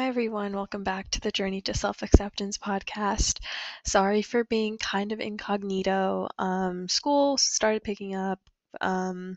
Hi, 0.00 0.08
everyone. 0.08 0.54
Welcome 0.54 0.82
back 0.82 1.10
to 1.10 1.20
the 1.20 1.30
Journey 1.30 1.60
to 1.60 1.74
Self 1.74 2.02
Acceptance 2.02 2.56
podcast. 2.56 3.38
Sorry 3.84 4.22
for 4.22 4.44
being 4.44 4.78
kind 4.78 5.12
of 5.12 5.20
incognito. 5.20 6.26
Um, 6.38 6.88
school 6.88 7.36
started 7.36 7.84
picking 7.84 8.14
up, 8.14 8.40
um, 8.80 9.36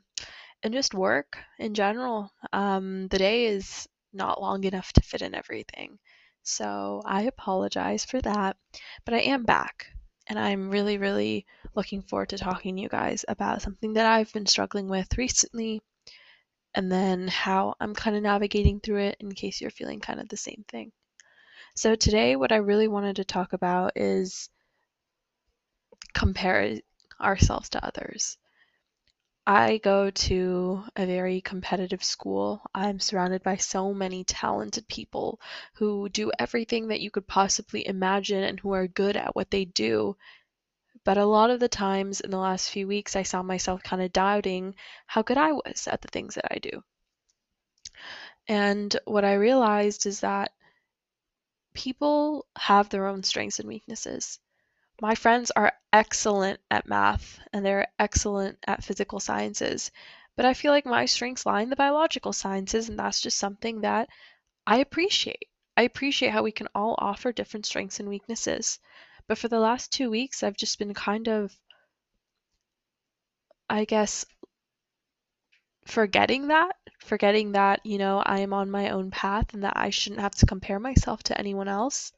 and 0.63 0.73
just 0.73 0.93
work 0.93 1.37
in 1.59 1.73
general. 1.73 2.31
Um, 2.53 3.09
the 3.09 3.17
day 3.17 3.47
is 3.47 3.89
not 4.13 4.41
long 4.41 4.63
enough 4.63 4.93
to 4.93 5.01
fit 5.01 5.21
in 5.21 5.35
everything. 5.35 5.99
So 6.43 7.01
I 7.03 7.23
apologize 7.23 8.05
for 8.05 8.21
that. 8.21 8.55
But 9.03 9.15
I 9.15 9.19
am 9.19 9.43
back, 9.43 9.87
and 10.27 10.39
I'm 10.39 10.69
really, 10.69 10.97
really 10.97 11.45
looking 11.75 12.03
forward 12.03 12.29
to 12.29 12.37
talking 12.37 12.77
to 12.77 12.81
you 12.81 12.87
guys 12.87 13.25
about 13.27 13.61
something 13.61 13.95
that 13.95 14.05
I've 14.05 14.31
been 14.31 14.45
struggling 14.45 14.87
with 14.87 15.17
recently 15.17 15.81
and 16.75 16.91
then 16.91 17.27
how 17.27 17.75
I'm 17.79 17.93
kind 17.93 18.15
of 18.15 18.23
navigating 18.23 18.79
through 18.79 19.01
it 19.01 19.17
in 19.19 19.31
case 19.33 19.61
you're 19.61 19.71
feeling 19.71 19.99
kind 19.99 20.19
of 20.19 20.29
the 20.29 20.37
same 20.37 20.65
thing. 20.67 20.91
So, 21.75 21.95
today, 21.95 22.35
what 22.35 22.51
I 22.51 22.57
really 22.57 22.87
wanted 22.87 23.15
to 23.17 23.25
talk 23.25 23.53
about 23.53 23.93
is 23.95 24.49
compare 26.13 26.79
ourselves 27.19 27.69
to 27.69 27.85
others. 27.85 28.37
I 29.45 29.79
go 29.79 30.09
to 30.09 30.85
a 30.95 31.05
very 31.05 31.41
competitive 31.41 32.03
school. 32.03 32.61
I'm 32.73 33.01
surrounded 33.01 33.43
by 33.43 33.57
so 33.57 33.93
many 33.93 34.23
talented 34.23 34.87
people 34.87 35.41
who 35.73 36.07
do 36.07 36.31
everything 36.39 36.87
that 36.87 37.01
you 37.01 37.11
could 37.11 37.27
possibly 37.27 37.85
imagine 37.85 38.43
and 38.43 38.57
who 38.59 38.71
are 38.71 38.87
good 38.87 39.17
at 39.17 39.35
what 39.35 39.51
they 39.51 39.65
do. 39.65 40.15
But 41.05 41.17
a 41.17 41.25
lot 41.25 41.49
of 41.49 41.59
the 41.59 41.69
times 41.69 42.21
in 42.21 42.31
the 42.31 42.37
last 42.37 42.69
few 42.69 42.87
weeks, 42.87 43.15
I 43.15 43.23
saw 43.23 43.43
myself 43.43 43.83
kind 43.83 44.01
of 44.01 44.13
doubting 44.13 44.75
how 45.05 45.21
good 45.21 45.37
I 45.37 45.51
was 45.51 45.87
at 45.87 46.01
the 46.01 46.07
things 46.07 46.35
that 46.35 46.47
I 46.51 46.59
do. 46.59 46.83
And 48.47 48.95
what 49.05 49.25
I 49.25 49.33
realized 49.33 50.05
is 50.05 50.21
that 50.21 50.51
people 51.73 52.45
have 52.55 52.89
their 52.89 53.07
own 53.07 53.23
strengths 53.23 53.59
and 53.59 53.67
weaknesses. 53.67 54.39
My 55.01 55.15
friends 55.15 55.51
are 55.51 55.73
excellent 55.91 56.59
at 56.69 56.87
math 56.87 57.39
and 57.51 57.65
they're 57.65 57.87
excellent 57.99 58.59
at 58.67 58.83
physical 58.83 59.19
sciences, 59.19 59.91
but 60.35 60.45
I 60.45 60.53
feel 60.53 60.71
like 60.71 60.85
my 60.85 61.05
strengths 61.05 61.45
lie 61.45 61.61
in 61.61 61.69
the 61.69 61.75
biological 61.75 62.33
sciences, 62.33 62.89
and 62.89 62.97
that's 62.97 63.21
just 63.21 63.37
something 63.37 63.81
that 63.81 64.09
I 64.65 64.77
appreciate. 64.77 65.49
I 65.75 65.83
appreciate 65.83 66.31
how 66.31 66.43
we 66.43 66.51
can 66.51 66.67
all 66.75 66.95
offer 66.97 67.31
different 67.31 67.65
strengths 67.65 67.99
and 67.99 68.07
weaknesses. 68.07 68.79
But 69.27 69.37
for 69.37 69.47
the 69.47 69.59
last 69.59 69.93
two 69.93 70.09
weeks, 70.09 70.43
I've 70.43 70.57
just 70.57 70.77
been 70.79 70.93
kind 70.93 71.27
of, 71.29 71.57
I 73.69 73.85
guess, 73.85 74.25
forgetting 75.85 76.47
that, 76.47 76.75
forgetting 76.99 77.53
that, 77.53 77.85
you 77.85 77.97
know, 77.97 78.19
I 78.19 78.39
am 78.39 78.53
on 78.53 78.69
my 78.69 78.89
own 78.89 79.11
path 79.11 79.53
and 79.53 79.63
that 79.63 79.77
I 79.77 79.89
shouldn't 79.89 80.21
have 80.21 80.35
to 80.35 80.45
compare 80.45 80.79
myself 80.79 81.23
to 81.23 81.37
anyone 81.37 81.67
else. 81.67 82.11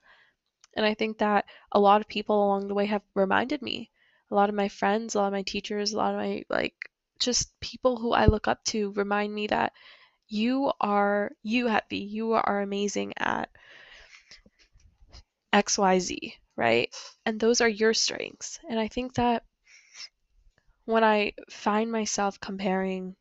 And 0.75 0.85
I 0.85 0.93
think 0.93 1.19
that 1.19 1.45
a 1.71 1.79
lot 1.79 2.01
of 2.01 2.07
people 2.07 2.43
along 2.43 2.67
the 2.67 2.73
way 2.73 2.85
have 2.87 3.03
reminded 3.13 3.61
me. 3.61 3.91
A 4.31 4.35
lot 4.35 4.49
of 4.49 4.55
my 4.55 4.67
friends, 4.67 5.13
a 5.13 5.19
lot 5.19 5.27
of 5.27 5.33
my 5.33 5.43
teachers, 5.43 5.93
a 5.93 5.97
lot 5.97 6.13
of 6.13 6.19
my, 6.19 6.43
like, 6.49 6.89
just 7.19 7.57
people 7.59 7.97
who 7.97 8.11
I 8.13 8.25
look 8.25 8.47
up 8.47 8.63
to 8.65 8.91
remind 8.93 9.33
me 9.33 9.47
that 9.47 9.73
you 10.27 10.71
are, 10.81 11.31
you, 11.43 11.67
Happy, 11.67 11.99
you 11.99 12.33
are 12.33 12.61
amazing 12.61 13.13
at 13.17 13.49
XYZ 15.53 16.33
right? 16.55 16.93
And 17.25 17.39
those 17.39 17.61
are 17.61 17.69
your 17.69 17.93
strengths. 17.93 18.59
And 18.69 18.79
I 18.79 18.87
think 18.87 19.15
that 19.15 19.43
when 20.85 21.03
I 21.03 21.33
find 21.49 21.91
myself 21.91 22.39
comparing 22.39 23.15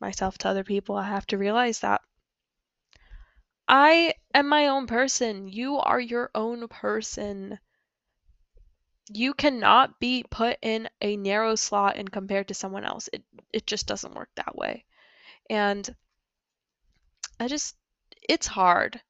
myself 0.00 0.38
to 0.38 0.48
other 0.48 0.64
people, 0.64 0.96
I 0.96 1.04
have 1.04 1.26
to 1.28 1.38
realize 1.38 1.80
that 1.80 2.02
I 3.68 4.14
am 4.34 4.48
my 4.48 4.68
own 4.68 4.86
person. 4.86 5.48
You 5.48 5.78
are 5.78 6.00
your 6.00 6.30
own 6.34 6.68
person. 6.68 7.58
You 9.12 9.34
cannot 9.34 9.98
be 9.98 10.24
put 10.30 10.58
in 10.62 10.88
a 11.00 11.16
narrow 11.16 11.54
slot 11.56 11.96
and 11.96 12.10
compared 12.10 12.48
to 12.48 12.54
someone 12.54 12.84
else. 12.84 13.08
It 13.12 13.24
it 13.52 13.66
just 13.66 13.86
doesn't 13.86 14.14
work 14.14 14.30
that 14.36 14.56
way. 14.56 14.84
And 15.50 15.94
I 17.40 17.48
just 17.48 17.76
it's 18.28 18.46
hard 18.46 19.00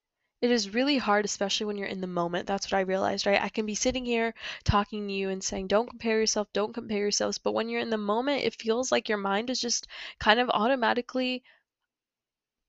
it 0.43 0.51
is 0.51 0.75
really 0.75 0.99
hard, 0.99 1.25
especially 1.25 1.67
when 1.67 1.79
you're 1.79 1.89
in 1.89 2.01
the 2.01 2.07
moment. 2.07 2.47
That's 2.47 2.67
what 2.67 2.79
I 2.79 2.83
realized, 2.83 3.27
right? 3.27 3.41
I 3.41 3.49
can 3.49 3.67
be 3.67 3.75
sitting 3.75 4.05
here 4.05 4.35
talking 4.65 5.09
to 5.09 5.13
you 5.13 5.31
and 5.31 5.43
saying, 5.43 5.69
don't 5.69 5.89
compare 5.89 6.21
yourself, 6.21 6.49
don't 6.53 6.75
compare 6.75 6.99
yourselves. 6.99 7.39
But 7.39 7.53
when 7.53 7.69
you're 7.69 7.81
in 7.81 7.91
the 7.91 7.97
moment, 7.97 8.45
it 8.45 8.55
feels 8.61 8.93
like 8.93 9.09
your 9.09 9.19
mind 9.19 9.51
is 9.51 9.61
just 9.61 9.87
kind 10.19 10.39
of 10.39 10.51
automatically 10.51 11.43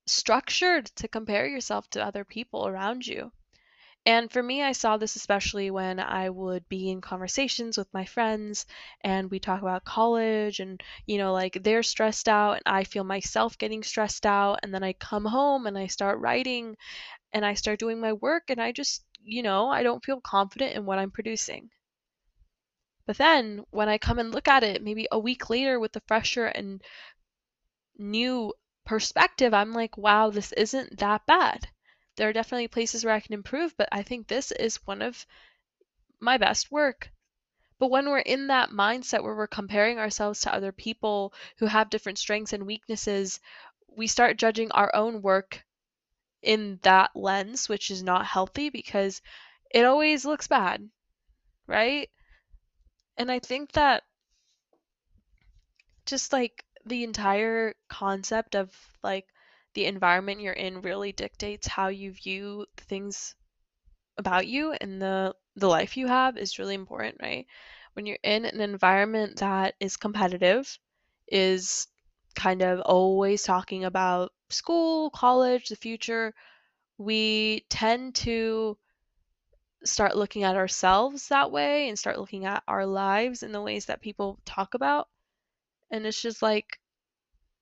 structured 0.06 0.86
to 0.96 1.08
compare 1.08 1.46
yourself 1.46 1.88
to 1.90 2.04
other 2.04 2.24
people 2.24 2.66
around 2.66 3.06
you. 3.06 3.30
And 4.06 4.32
for 4.32 4.42
me, 4.42 4.62
I 4.62 4.72
saw 4.72 4.96
this 4.96 5.16
especially 5.16 5.70
when 5.70 6.00
I 6.00 6.30
would 6.30 6.66
be 6.70 6.88
in 6.88 7.02
conversations 7.02 7.76
with 7.76 7.92
my 7.92 8.06
friends 8.06 8.64
and 9.02 9.30
we 9.30 9.38
talk 9.38 9.60
about 9.60 9.84
college 9.84 10.60
and, 10.60 10.82
you 11.04 11.18
know, 11.18 11.34
like 11.34 11.62
they're 11.62 11.82
stressed 11.82 12.26
out 12.26 12.54
and 12.54 12.62
I 12.64 12.84
feel 12.84 13.04
myself 13.04 13.58
getting 13.58 13.82
stressed 13.82 14.24
out. 14.24 14.60
And 14.62 14.72
then 14.72 14.82
I 14.82 14.94
come 14.94 15.26
home 15.26 15.66
and 15.66 15.76
I 15.76 15.88
start 15.88 16.20
writing 16.20 16.78
and 17.32 17.44
I 17.44 17.54
start 17.54 17.78
doing 17.78 18.00
my 18.00 18.12
work 18.12 18.50
and 18.50 18.60
I 18.60 18.72
just, 18.72 19.04
you 19.22 19.42
know, 19.42 19.68
I 19.68 19.82
don't 19.82 20.04
feel 20.04 20.20
confident 20.20 20.74
in 20.74 20.86
what 20.86 20.98
I'm 20.98 21.10
producing. 21.10 21.70
But 23.06 23.18
then 23.18 23.64
when 23.70 23.88
I 23.88 23.98
come 23.98 24.18
and 24.18 24.32
look 24.32 24.48
at 24.48 24.62
it 24.62 24.82
maybe 24.82 25.08
a 25.10 25.18
week 25.18 25.48
later 25.48 25.80
with 25.80 25.96
a 25.96 26.00
fresher 26.00 26.46
and 26.46 26.82
new 27.96 28.54
perspective, 28.84 29.54
I'm 29.54 29.72
like, 29.72 29.96
wow, 29.96 30.30
this 30.30 30.52
isn't 30.52 30.98
that 30.98 31.26
bad. 31.26 31.68
There 32.16 32.28
are 32.28 32.32
definitely 32.32 32.68
places 32.68 33.04
where 33.04 33.14
I 33.14 33.20
can 33.20 33.34
improve, 33.34 33.76
but 33.76 33.88
I 33.92 34.02
think 34.02 34.26
this 34.26 34.50
is 34.52 34.86
one 34.86 35.02
of 35.02 35.26
my 36.20 36.36
best 36.36 36.70
work. 36.70 37.10
But 37.78 37.90
when 37.90 38.08
we're 38.08 38.18
in 38.18 38.48
that 38.48 38.70
mindset 38.70 39.22
where 39.22 39.36
we're 39.36 39.46
comparing 39.46 39.98
ourselves 39.98 40.40
to 40.40 40.52
other 40.52 40.72
people 40.72 41.32
who 41.58 41.66
have 41.66 41.90
different 41.90 42.18
strengths 42.18 42.52
and 42.52 42.66
weaknesses, 42.66 43.40
we 43.86 44.06
start 44.06 44.36
judging 44.36 44.70
our 44.72 44.94
own 44.94 45.22
work 45.22 45.64
in 46.42 46.78
that 46.82 47.10
lens, 47.14 47.68
which 47.68 47.90
is 47.90 48.02
not 48.02 48.26
healthy 48.26 48.70
because 48.70 49.20
it 49.70 49.84
always 49.84 50.24
looks 50.24 50.48
bad, 50.48 50.88
right? 51.66 52.10
And 53.16 53.30
I 53.30 53.38
think 53.38 53.72
that 53.72 54.04
just 56.06 56.32
like 56.32 56.64
the 56.86 57.04
entire 57.04 57.74
concept 57.88 58.54
of 58.54 58.74
like 59.02 59.26
the 59.74 59.84
environment 59.84 60.40
you're 60.40 60.52
in 60.54 60.80
really 60.80 61.12
dictates 61.12 61.66
how 61.66 61.88
you 61.88 62.12
view 62.12 62.66
things 62.76 63.34
about 64.16 64.46
you 64.46 64.72
and 64.72 65.00
the 65.00 65.34
the 65.56 65.68
life 65.68 65.96
you 65.96 66.06
have 66.06 66.36
is 66.36 66.58
really 66.58 66.74
important, 66.74 67.16
right? 67.20 67.46
When 67.94 68.06
you're 68.06 68.18
in 68.22 68.44
an 68.44 68.60
environment 68.60 69.38
that 69.40 69.74
is 69.80 69.96
competitive, 69.96 70.78
is 71.26 71.88
kind 72.34 72.62
of 72.62 72.80
always 72.80 73.42
talking 73.42 73.84
about 73.84 74.32
school, 74.50 75.10
college, 75.10 75.68
the 75.68 75.76
future, 75.76 76.34
we 76.98 77.64
tend 77.68 78.14
to 78.16 78.76
start 79.84 80.16
looking 80.16 80.42
at 80.42 80.56
ourselves 80.56 81.28
that 81.28 81.50
way 81.50 81.88
and 81.88 81.98
start 81.98 82.18
looking 82.18 82.44
at 82.44 82.62
our 82.66 82.84
lives 82.86 83.42
in 83.42 83.52
the 83.52 83.62
ways 83.62 83.86
that 83.86 84.00
people 84.00 84.38
talk 84.44 84.74
about. 84.74 85.08
And 85.90 86.06
it's 86.06 86.20
just 86.20 86.42
like, 86.42 86.78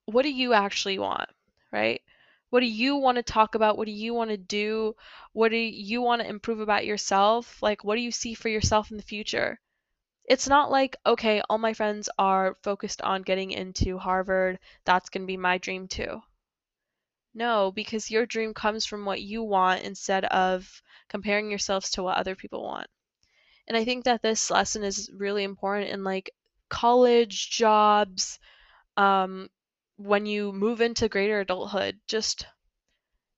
what 0.07 0.23
do 0.23 0.33
you 0.33 0.53
actually 0.53 0.99
want, 0.99 1.29
right? 1.73 2.01
What 2.51 2.61
do 2.61 2.67
you 2.67 2.97
want 2.97 3.17
to 3.17 3.23
talk 3.23 3.55
about? 3.55 3.77
What 3.77 3.87
do 3.87 3.93
you 3.93 4.15
want 4.15 4.31
to 4.31 4.37
do? 4.37 4.95
What 5.33 5.51
do 5.51 5.57
you 5.57 6.01
want 6.01 6.23
to 6.23 6.29
improve 6.29 6.61
about 6.61 6.87
yourself? 6.87 7.61
Like, 7.63 7.85
what 7.85 7.97
do 7.97 8.01
you 8.01 8.13
see 8.13 8.35
for 8.35 8.49
yourself 8.49 8.91
in 8.91 8.97
the 8.97 9.03
future? 9.03 9.61
It's 10.27 10.49
not 10.49 10.71
like, 10.71 10.97
okay, 11.07 11.41
all 11.49 11.59
my 11.59 11.73
friends 11.73 12.09
are 12.19 12.57
focused 12.63 13.01
on 13.01 13.23
getting 13.23 13.51
into 13.51 13.99
Harvard. 13.99 14.59
That's 14.85 15.09
going 15.09 15.23
to 15.23 15.27
be 15.27 15.37
my 15.37 15.59
dream 15.59 15.89
too. 15.89 16.23
No, 17.35 17.71
because 17.71 18.11
your 18.11 18.27
dream 18.27 18.53
comes 18.55 18.85
from 18.87 19.05
what 19.05 19.23
you 19.23 19.43
want 19.43 19.83
instead 19.83 20.25
of 20.27 20.83
comparing 21.09 21.51
yourselves 21.51 21.91
to 21.93 22.03
what 22.03 22.17
other 22.17 22.35
people 22.35 22.63
want. 22.65 22.89
And 23.69 23.77
I 23.77 23.85
think 23.85 24.05
that 24.05 24.23
this 24.23 24.51
lesson 24.51 24.83
is 24.83 25.11
really 25.13 25.45
important 25.45 25.91
in 25.91 26.03
like 26.03 26.31
college, 26.69 27.51
jobs, 27.51 28.39
um, 28.97 29.49
when 29.97 30.27
you 30.27 30.53
move 30.53 30.81
into 30.81 31.09
greater 31.09 31.41
adulthood, 31.41 32.01
just, 32.07 32.47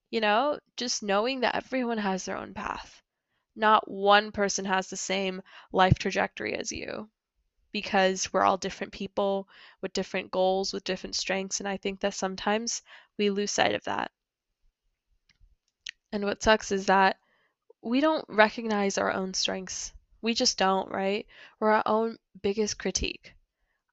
you 0.09 0.21
know, 0.21 0.59
just 0.77 1.03
knowing 1.03 1.41
that 1.41 1.55
everyone 1.55 1.97
has 1.99 2.25
their 2.25 2.37
own 2.37 2.53
path. 2.53 2.98
Not 3.59 3.91
one 3.91 4.31
person 4.31 4.63
has 4.63 4.87
the 4.87 4.95
same 4.95 5.41
life 5.73 5.99
trajectory 5.99 6.55
as 6.55 6.71
you 6.71 7.09
because 7.73 8.31
we're 8.31 8.45
all 8.45 8.55
different 8.55 8.93
people 8.93 9.49
with 9.81 9.91
different 9.91 10.31
goals, 10.31 10.71
with 10.71 10.85
different 10.85 11.13
strengths. 11.13 11.59
And 11.59 11.67
I 11.67 11.75
think 11.75 11.99
that 11.99 12.13
sometimes 12.13 12.81
we 13.17 13.29
lose 13.29 13.51
sight 13.51 13.75
of 13.75 13.83
that. 13.83 14.11
And 16.13 16.23
what 16.23 16.41
sucks 16.41 16.71
is 16.71 16.85
that 16.85 17.17
we 17.81 17.99
don't 17.99 18.23
recognize 18.29 18.97
our 18.97 19.11
own 19.11 19.33
strengths. 19.33 19.91
We 20.21 20.33
just 20.33 20.57
don't, 20.57 20.89
right? 20.89 21.27
We're 21.59 21.73
our 21.73 21.83
own 21.85 22.17
biggest 22.41 22.79
critique. 22.79 23.35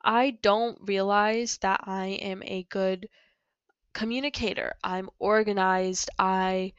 I 0.01 0.39
don't 0.43 0.79
realize 0.83 1.59
that 1.59 1.81
I 1.83 2.19
am 2.23 2.41
a 2.45 2.62
good 2.71 3.09
communicator. 3.93 4.75
I'm 4.85 5.11
organized. 5.19 6.09
I 6.21 6.73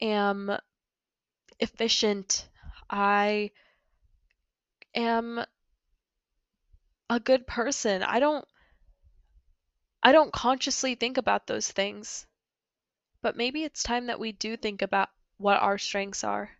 am 0.00 0.58
efficient. 1.62 2.48
I 2.90 3.52
am 4.94 5.44
a 7.08 7.20
good 7.20 7.46
person. 7.46 8.02
I 8.02 8.18
don't 8.18 8.44
I 10.02 10.10
don't 10.10 10.32
consciously 10.32 10.96
think 10.96 11.16
about 11.16 11.46
those 11.46 11.70
things. 11.70 12.26
But 13.22 13.36
maybe 13.36 13.62
it's 13.62 13.84
time 13.84 14.06
that 14.06 14.18
we 14.18 14.32
do 14.32 14.56
think 14.56 14.82
about 14.82 15.10
what 15.36 15.62
our 15.62 15.78
strengths 15.78 16.24
are. 16.24 16.50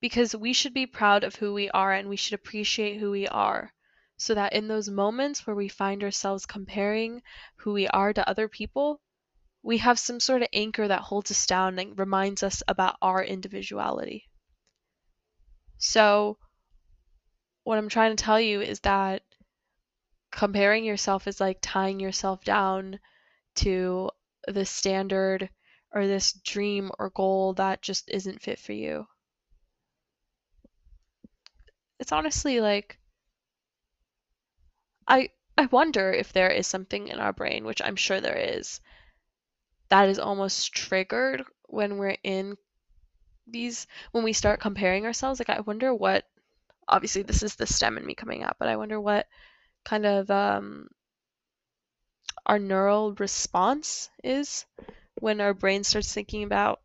Because 0.00 0.34
we 0.34 0.54
should 0.54 0.72
be 0.72 0.86
proud 0.86 1.22
of 1.22 1.36
who 1.36 1.52
we 1.52 1.68
are 1.70 1.92
and 1.92 2.08
we 2.08 2.16
should 2.16 2.32
appreciate 2.32 2.98
who 2.98 3.10
we 3.10 3.28
are. 3.28 3.74
So 4.16 4.34
that 4.34 4.54
in 4.54 4.68
those 4.68 4.88
moments 4.88 5.46
where 5.46 5.56
we 5.56 5.68
find 5.68 6.02
ourselves 6.02 6.46
comparing 6.46 7.22
who 7.56 7.74
we 7.74 7.86
are 7.88 8.14
to 8.14 8.26
other 8.26 8.48
people, 8.48 9.02
we 9.62 9.78
have 9.78 9.98
some 9.98 10.20
sort 10.20 10.42
of 10.42 10.48
anchor 10.52 10.88
that 10.88 11.02
holds 11.02 11.30
us 11.30 11.46
down 11.46 11.78
and 11.78 11.98
reminds 11.98 12.42
us 12.42 12.62
about 12.68 12.96
our 13.02 13.22
individuality. 13.22 14.28
So, 15.78 16.38
what 17.64 17.78
I'm 17.78 17.88
trying 17.88 18.16
to 18.16 18.22
tell 18.22 18.40
you 18.40 18.60
is 18.60 18.80
that 18.80 19.22
comparing 20.30 20.84
yourself 20.84 21.26
is 21.26 21.40
like 21.40 21.58
tying 21.60 22.00
yourself 22.00 22.44
down 22.44 22.98
to 23.56 24.10
the 24.46 24.64
standard 24.64 25.50
or 25.92 26.06
this 26.06 26.32
dream 26.32 26.90
or 26.98 27.10
goal 27.10 27.54
that 27.54 27.82
just 27.82 28.08
isn't 28.10 28.40
fit 28.40 28.58
for 28.58 28.72
you. 28.72 29.06
It's 31.98 32.12
honestly 32.12 32.60
like 32.60 32.98
I 35.06 35.30
I 35.58 35.66
wonder 35.66 36.10
if 36.12 36.32
there 36.32 36.50
is 36.50 36.66
something 36.66 37.08
in 37.08 37.18
our 37.20 37.32
brain, 37.32 37.64
which 37.64 37.82
I'm 37.82 37.96
sure 37.96 38.20
there 38.20 38.38
is, 38.38 38.80
that 39.90 40.08
is 40.08 40.18
almost 40.18 40.72
triggered 40.72 41.44
when 41.66 41.98
we're 41.98 42.16
in 42.22 42.56
these 43.46 43.86
when 44.12 44.24
we 44.24 44.32
start 44.32 44.60
comparing 44.60 45.04
ourselves. 45.04 45.40
Like 45.40 45.50
I 45.50 45.60
wonder 45.60 45.94
what 45.94 46.24
obviously 46.88 47.22
this 47.22 47.42
is 47.42 47.56
the 47.56 47.66
stem 47.66 47.98
in 47.98 48.06
me 48.06 48.14
coming 48.14 48.42
out, 48.42 48.56
but 48.58 48.68
I 48.68 48.76
wonder 48.76 49.00
what 49.00 49.26
kind 49.84 50.06
of 50.06 50.30
um 50.30 50.88
our 52.46 52.58
neural 52.58 53.12
response 53.14 54.10
is 54.24 54.66
when 55.20 55.40
our 55.40 55.54
brain 55.54 55.84
starts 55.84 56.12
thinking 56.12 56.42
about 56.42 56.80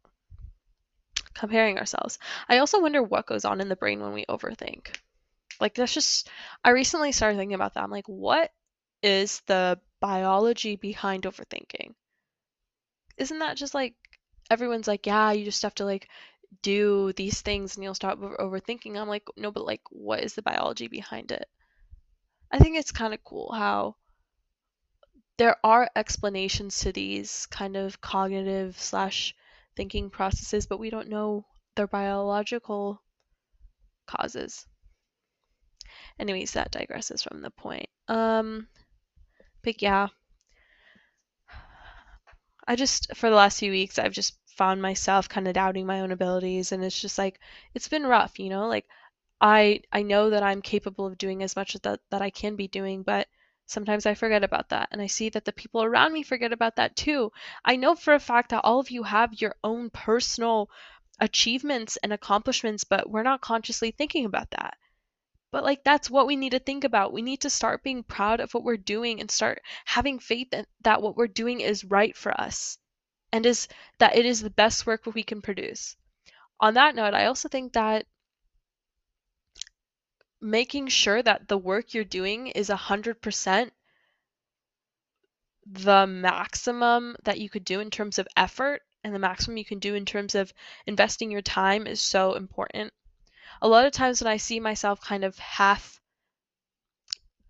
comparing 1.33 1.77
ourselves. 1.77 2.17
I 2.49 2.57
also 2.57 2.81
wonder 2.81 3.03
what 3.03 3.27
goes 3.27 3.45
on 3.45 3.61
in 3.61 3.69
the 3.69 3.75
brain 3.75 4.01
when 4.01 4.13
we 4.13 4.25
overthink. 4.25 4.95
Like 5.59 5.75
that's 5.75 5.93
just 5.93 6.29
I 6.63 6.71
recently 6.71 7.11
started 7.11 7.37
thinking 7.37 7.55
about 7.55 7.75
that. 7.75 7.83
I'm 7.83 7.91
like, 7.91 8.07
what 8.07 8.51
is 9.03 9.41
the 9.47 9.79
biology 9.99 10.75
behind 10.75 11.23
overthinking? 11.23 11.93
Isn't 13.17 13.39
that 13.39 13.57
just 13.57 13.73
like 13.73 13.95
everyone's 14.49 14.87
like, 14.87 15.05
yeah, 15.05 15.31
you 15.31 15.45
just 15.45 15.63
have 15.63 15.75
to 15.75 15.85
like 15.85 16.09
do 16.61 17.13
these 17.13 17.41
things 17.41 17.75
and 17.75 17.83
you'll 17.83 17.93
stop 17.93 18.19
overthinking. 18.19 18.99
I'm 18.99 19.07
like, 19.07 19.27
no, 19.37 19.51
but 19.51 19.65
like 19.65 19.81
what 19.89 20.23
is 20.23 20.33
the 20.33 20.41
biology 20.41 20.87
behind 20.87 21.31
it? 21.31 21.47
I 22.51 22.59
think 22.59 22.77
it's 22.77 22.91
kind 22.91 23.13
of 23.13 23.23
cool 23.23 23.51
how 23.51 23.95
there 25.37 25.57
are 25.63 25.89
explanations 25.95 26.79
to 26.79 26.91
these 26.91 27.45
kind 27.47 27.75
of 27.75 27.99
cognitive 27.99 28.79
slash 28.79 29.35
thinking 29.75 30.09
processes, 30.09 30.65
but 30.65 30.79
we 30.79 30.89
don't 30.89 31.09
know 31.09 31.45
their 31.75 31.87
biological 31.87 33.01
causes. 34.07 34.65
Anyways, 36.17 36.53
that 36.53 36.71
digresses 36.71 37.27
from 37.27 37.41
the 37.41 37.51
point. 37.51 37.89
Um, 38.07 38.67
but 39.61 39.81
yeah, 39.81 40.07
I 42.67 42.75
just 42.75 43.15
for 43.15 43.29
the 43.29 43.35
last 43.35 43.59
few 43.59 43.71
weeks 43.71 43.97
I've 43.97 44.13
just 44.13 44.37
found 44.47 44.81
myself 44.81 45.27
kind 45.27 45.47
of 45.47 45.55
doubting 45.55 45.85
my 45.87 46.01
own 46.01 46.11
abilities, 46.11 46.71
and 46.71 46.83
it's 46.83 46.99
just 47.01 47.17
like 47.17 47.39
it's 47.73 47.87
been 47.87 48.05
rough, 48.05 48.37
you 48.39 48.49
know. 48.49 48.67
Like 48.67 48.85
I 49.41 49.81
I 49.91 50.01
know 50.03 50.29
that 50.29 50.43
I'm 50.43 50.61
capable 50.61 51.05
of 51.07 51.17
doing 51.17 51.41
as 51.43 51.55
much 51.55 51.73
that 51.73 52.01
that 52.11 52.21
I 52.21 52.29
can 52.29 52.55
be 52.55 52.67
doing, 52.67 53.03
but 53.03 53.27
Sometimes 53.65 54.05
I 54.05 54.13
forget 54.13 54.43
about 54.43 54.69
that, 54.69 54.89
and 54.91 55.01
I 55.01 55.07
see 55.07 55.29
that 55.29 55.45
the 55.45 55.53
people 55.53 55.83
around 55.83 56.13
me 56.13 56.23
forget 56.23 56.53
about 56.53 56.75
that 56.75 56.95
too. 56.95 57.31
I 57.63 57.77
know 57.77 57.95
for 57.95 58.13
a 58.13 58.19
fact 58.19 58.49
that 58.49 58.61
all 58.63 58.79
of 58.79 58.91
you 58.91 59.03
have 59.03 59.41
your 59.41 59.55
own 59.63 59.89
personal 59.89 60.69
achievements 61.19 61.97
and 61.97 62.13
accomplishments, 62.13 62.83
but 62.83 63.09
we're 63.09 63.23
not 63.23 63.41
consciously 63.41 63.91
thinking 63.91 64.25
about 64.25 64.51
that. 64.51 64.77
But 65.55 65.63
like 65.63 65.85
that's 65.85 66.09
what 66.09 66.27
we 66.27 66.35
need 66.35 66.49
to 66.49 66.59
think 66.59 66.83
about. 66.83 67.13
We 67.13 67.21
need 67.21 67.39
to 67.39 67.49
start 67.49 67.81
being 67.81 68.03
proud 68.03 68.41
of 68.41 68.53
what 68.53 68.65
we're 68.65 68.75
doing 68.75 69.21
and 69.21 69.31
start 69.31 69.61
having 69.85 70.19
faith 70.19 70.53
that, 70.81 71.01
what 71.01 71.15
we're 71.15 71.27
doing 71.27 71.61
is 71.61 71.85
right 71.85 72.13
for 72.13 72.37
us 72.37 72.77
and 73.31 73.45
is 73.45 73.69
that 73.99 74.17
it 74.17 74.25
is 74.25 74.41
the 74.41 74.49
best 74.49 74.85
work 74.85 75.05
we 75.05 75.23
can 75.23 75.41
produce. 75.41 75.95
On 76.59 76.73
that 76.73 76.93
note, 76.93 77.13
I 77.13 77.27
also 77.27 77.47
think 77.47 77.71
that 77.71 78.05
making 80.41 80.89
sure 80.89 81.23
that 81.23 81.47
the 81.47 81.57
work 81.57 81.93
you're 81.93 82.03
doing 82.03 82.47
is 82.47 82.67
100% 82.67 83.71
the 85.65 86.05
maximum 86.05 87.15
that 87.23 87.39
you 87.39 87.49
could 87.49 87.63
do 87.63 87.79
in 87.79 87.89
terms 87.89 88.19
of 88.19 88.27
effort 88.35 88.81
and 89.05 89.15
the 89.15 89.19
maximum 89.19 89.55
you 89.55 89.63
can 89.63 89.79
do 89.79 89.95
in 89.95 90.03
terms 90.03 90.35
of 90.35 90.53
investing 90.85 91.31
your 91.31 91.41
time 91.41 91.87
is 91.87 92.01
so 92.01 92.33
important. 92.33 92.91
A 93.61 93.67
lot 93.67 93.85
of 93.85 93.91
times 93.91 94.21
when 94.21 94.31
I 94.31 94.37
see 94.37 94.59
myself 94.59 95.01
kind 95.01 95.23
of 95.23 95.37
half 95.37 95.99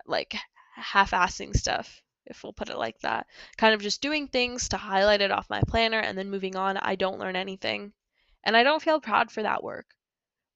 like 0.06 0.36
half-assing 0.76 1.56
stuff, 1.56 2.02
if 2.26 2.44
we'll 2.44 2.54
put 2.54 2.70
it 2.70 2.78
like 2.78 3.00
that, 3.00 3.28
kind 3.58 3.74
of 3.74 3.82
just 3.82 4.02
doing 4.02 4.28
things 4.28 4.70
to 4.70 4.78
highlight 4.78 5.22
it 5.22 5.32
off 5.32 5.50
my 5.50 5.62
planner 5.68 6.00
and 6.00 6.18
then 6.18 6.30
moving 6.30 6.56
on, 6.56 6.78
I 6.78 6.96
don't 6.96 7.20
learn 7.20 7.36
anything. 7.36 7.94
And 8.44 8.56
I 8.56 8.64
don't 8.64 8.82
feel 8.82 9.02
proud 9.02 9.32
for 9.32 9.42
that 9.44 9.64
work, 9.64 9.88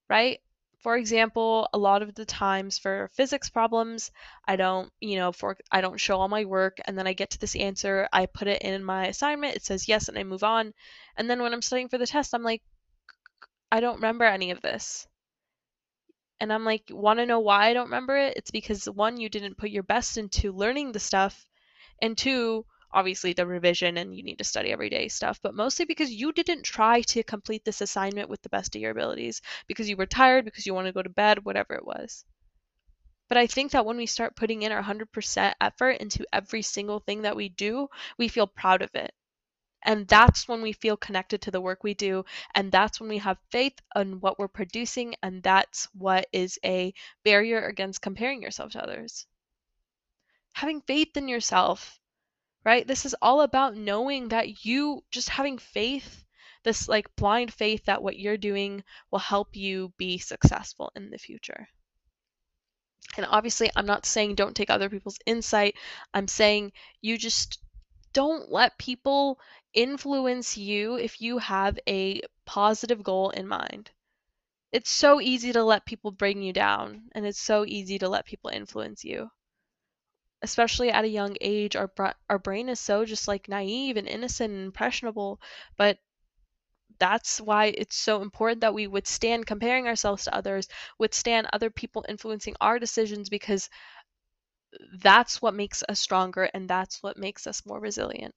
right? 0.10 0.40
for 0.80 0.96
example, 0.96 1.68
a 1.74 1.78
lot 1.78 2.02
of 2.02 2.16
the 2.16 2.26
times 2.26 2.78
for 2.78 3.10
physics 3.14 3.50
problems, 3.50 4.12
I 4.46 4.56
don't, 4.56 4.92
you 5.02 5.18
know, 5.18 5.32
for 5.34 5.58
I 5.72 5.82
don't 5.82 6.00
show 6.00 6.20
all 6.20 6.30
my 6.30 6.46
work 6.46 6.78
and 6.86 6.98
then 6.98 7.06
I 7.06 7.14
get 7.14 7.32
to 7.32 7.40
this 7.40 7.56
answer, 7.56 8.08
I 8.14 8.26
put 8.28 8.48
it 8.48 8.62
in 8.62 8.84
my 8.84 9.08
assignment, 9.08 9.58
it 9.58 9.66
says 9.66 9.90
yes 9.90 10.08
and 10.08 10.18
I 10.18 10.24
move 10.24 10.44
on. 10.44 10.74
And 11.18 11.30
then 11.30 11.42
when 11.42 11.54
I'm 11.54 11.62
studying 11.62 11.90
for 11.90 11.98
the 11.98 12.08
test, 12.08 12.34
I'm 12.34 12.44
like 12.44 12.62
I 13.72 13.82
don't 13.82 13.96
remember 13.96 14.26
any 14.26 14.52
of 14.52 14.62
this. 14.62 15.06
And 16.42 16.52
I'm 16.52 16.66
like, 16.66 16.84
want 16.90 17.20
to 17.20 17.26
know 17.26 17.40
why 17.40 17.70
I 17.70 17.74
don't 17.74 17.86
remember 17.86 18.18
it? 18.18 18.36
It's 18.38 18.52
because 18.52 18.86
one, 18.86 19.18
you 19.18 19.30
didn't 19.30 19.58
put 19.58 19.70
your 19.70 19.84
best 19.84 20.18
into 20.18 20.52
learning 20.52 20.92
the 20.92 21.00
stuff, 21.00 21.48
and 22.02 22.18
two, 22.18 22.66
obviously 22.92 23.34
the 23.34 23.46
revision 23.46 23.98
and 23.98 24.16
you 24.16 24.24
need 24.24 24.38
to 24.38 24.44
study 24.44 24.72
every 24.72 24.90
day 24.90 25.08
stuff, 25.08 25.40
but 25.42 25.54
mostly 25.54 25.86
because 25.86 26.12
you 26.12 26.32
didn't 26.32 26.64
try 26.64 27.02
to 27.02 27.24
complete 27.24 27.64
this 27.66 27.82
assignment 27.82 28.30
with 28.30 28.42
the 28.42 28.50
best 28.50 28.76
of 28.76 28.82
your 28.82 28.92
abilities 28.92 29.42
because 29.68 29.90
you 29.90 29.96
were 29.96 30.06
tired, 30.06 30.46
because 30.46 30.66
you 30.66 30.74
want 30.74 30.88
to 30.88 30.94
go 30.94 31.04
to 31.04 31.10
bed, 31.10 31.46
whatever 31.46 31.76
it 31.76 31.86
was. 31.86 32.26
But 33.28 33.38
I 33.38 33.46
think 33.46 33.72
that 33.72 33.86
when 33.86 33.98
we 33.98 34.08
start 34.08 34.36
putting 34.36 34.64
in 34.64 34.72
our 34.72 34.82
100% 34.82 35.56
effort 35.62 35.98
into 36.02 36.26
every 36.34 36.64
single 36.64 37.00
thing 37.00 37.22
that 37.22 37.36
we 37.36 37.50
do, 37.50 37.88
we 38.18 38.28
feel 38.28 38.48
proud 38.48 38.82
of 38.82 38.90
it. 38.96 39.14
And 39.84 40.08
that's 40.08 40.48
when 40.48 40.62
we 40.62 40.74
feel 40.74 40.98
connected 40.98 41.42
to 41.42 41.52
the 41.52 41.62
work 41.62 41.84
we 41.84 41.94
do. 41.94 42.26
And 42.56 42.72
that's 42.72 43.00
when 43.00 43.10
we 43.10 43.20
have 43.20 43.38
faith 43.50 43.80
in 43.96 44.20
what 44.20 44.38
we're 44.40 44.48
producing. 44.48 45.16
And 45.24 45.42
that's 45.42 45.88
what 45.94 46.28
is 46.34 46.60
a 46.66 46.94
barrier 47.24 47.66
against 47.66 48.02
comparing 48.02 48.42
yourself 48.42 48.72
to 48.74 48.84
others. 48.84 49.26
Having 50.54 50.82
faith 50.82 51.16
in 51.16 51.28
yourself 51.28 52.00
right? 52.64 52.86
This 52.86 53.06
is 53.06 53.16
all 53.22 53.42
about 53.42 53.76
knowing 53.76 54.30
that 54.30 54.66
you 54.66 55.04
just 55.12 55.30
having 55.30 55.58
faith, 55.58 56.26
this 56.64 56.88
like 56.88 57.16
blind 57.16 57.54
faith 57.54 57.86
that 57.86 58.04
what 58.04 58.20
you're 58.20 58.38
doing 58.38 58.84
will 59.12 59.20
help 59.20 59.56
you 59.56 59.94
be 59.98 60.18
successful 60.18 60.92
in 60.96 61.10
the 61.10 61.18
future. 61.18 61.68
And 63.18 63.26
obviously, 63.30 63.72
I'm 63.76 63.86
not 63.86 64.06
saying 64.06 64.36
don't 64.36 64.56
take 64.56 64.70
other 64.70 64.90
people's 64.90 65.18
insight. 65.26 65.76
I'm 66.14 66.28
saying 66.28 66.74
you 67.02 67.18
just 67.18 67.60
don't 68.14 68.52
let 68.52 68.78
people 68.78 69.40
influence 69.74 70.58
you 70.58 70.96
if 70.98 71.22
you 71.22 71.38
have 71.40 71.80
a 71.88 72.22
positive 72.46 73.04
goal 73.04 73.30
in 73.32 73.48
mind. 73.48 73.92
It's 74.72 74.90
so 74.90 75.22
easy 75.22 75.54
to 75.54 75.64
let 75.64 75.86
people 75.86 76.12
bring 76.12 76.42
you 76.42 76.54
down, 76.54 77.10
and 77.14 77.26
it's 77.26 77.40
so 77.40 77.66
easy 77.66 78.00
to 78.00 78.10
let 78.10 78.26
people 78.26 78.50
influence 78.50 79.04
you 79.04 79.32
especially 80.42 80.90
at 80.90 81.04
a 81.06 81.10
young 81.10 81.36
age 81.42 81.76
our 81.76 81.92
our 82.30 82.40
brain 82.40 82.70
is 82.70 82.80
so 82.80 83.06
just 83.06 83.28
like 83.28 83.48
naive 83.50 83.98
and 83.98 84.08
innocent 84.08 84.54
and 84.54 84.64
impressionable 84.64 85.40
but 85.78 85.98
that's 87.00 87.40
why 87.40 87.68
it's 87.68 87.96
so 87.96 88.22
important 88.22 88.62
that 88.62 88.74
we 88.74 88.88
withstand 88.88 89.46
comparing 89.46 89.88
ourselves 89.88 90.24
to 90.26 90.36
others 90.36 90.68
withstand 90.98 91.48
other 91.54 91.70
people 91.70 92.06
influencing 92.10 92.56
our 92.62 92.80
decisions 92.80 93.30
because 93.30 93.70
that's 95.02 95.42
what 95.42 95.54
makes 95.54 95.84
us 95.90 96.00
stronger 96.00 96.44
and 96.54 96.70
that's 96.70 97.02
what 97.02 97.18
makes 97.18 97.48
us 97.48 97.66
more 97.66 97.80
resilient 97.80 98.36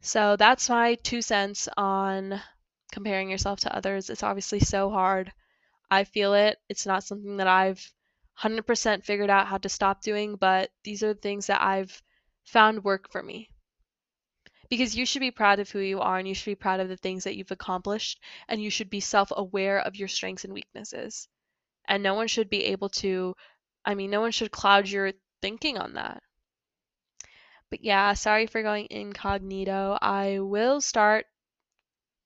so 0.00 0.36
that's 0.36 0.68
my 0.68 0.96
two 0.96 1.22
cents 1.22 1.68
on 1.76 2.40
comparing 2.92 3.30
yourself 3.30 3.60
to 3.60 3.74
others. 3.76 4.10
It's 4.10 4.22
obviously 4.24 4.60
so 4.60 4.90
hard. 4.90 5.32
I 5.90 6.04
feel 6.04 6.34
it. 6.34 6.58
It's 6.68 6.86
not 6.86 7.04
something 7.04 7.36
that 7.38 7.48
i've 7.48 7.92
100% 8.34 9.04
figured 9.04 9.30
out 9.30 9.46
how 9.48 9.58
to 9.58 9.68
stop 9.68 10.02
doing, 10.02 10.36
but 10.36 10.70
these 10.84 11.02
are 11.02 11.14
the 11.14 11.20
things 11.20 11.46
that 11.48 11.62
I've 11.62 12.02
found 12.44 12.84
work 12.84 13.10
for 13.10 13.22
me. 13.22 13.50
because 14.70 14.96
you 14.96 15.04
should 15.06 15.20
be 15.20 15.30
proud 15.30 15.58
of 15.60 15.70
who 15.70 15.78
you 15.78 16.00
are 16.00 16.18
and 16.18 16.26
you 16.26 16.34
should 16.34 16.50
be 16.50 16.54
proud 16.54 16.80
of 16.80 16.88
the 16.88 16.96
things 16.96 17.24
that 17.24 17.36
you've 17.36 17.50
accomplished 17.50 18.18
and 18.48 18.62
you 18.62 18.70
should 18.70 18.88
be 18.90 19.00
self-aware 19.00 19.78
of 19.80 19.96
your 19.96 20.08
strengths 20.08 20.44
and 20.44 20.52
weaknesses. 20.54 21.28
And 21.86 22.02
no 22.02 22.14
one 22.14 22.28
should 22.28 22.50
be 22.50 22.64
able 22.66 22.88
to 22.90 23.34
i 23.84 23.94
mean 23.94 24.10
no 24.10 24.20
one 24.20 24.32
should 24.32 24.50
cloud 24.52 24.88
your 24.88 25.12
thinking 25.42 25.78
on 25.78 25.94
that 25.94 26.22
but 27.70 27.84
yeah 27.84 28.14
sorry 28.14 28.46
for 28.46 28.62
going 28.62 28.86
incognito. 28.90 29.98
I 30.00 30.40
will 30.40 30.80
start 30.80 31.26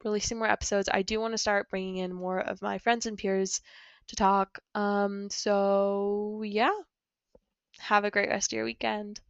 releasing 0.04 0.38
more 0.38 0.48
episodes. 0.48 0.88
I 0.92 1.02
do 1.02 1.20
want 1.20 1.34
to 1.34 1.38
start 1.38 1.70
bringing 1.70 1.96
in 1.98 2.12
more 2.12 2.40
of 2.40 2.62
my 2.62 2.78
friends 2.78 3.06
and 3.06 3.18
peers 3.18 3.60
to 4.08 4.16
talk. 4.16 4.58
Um 4.74 5.30
so 5.30 6.42
yeah. 6.44 6.72
Have 7.78 8.04
a 8.04 8.10
great 8.10 8.28
rest 8.28 8.52
of 8.52 8.56
your 8.56 8.64
weekend 8.64 9.20